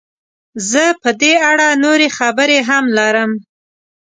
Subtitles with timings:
[0.69, 3.31] زه په دې اړه نورې خبرې هم لرم.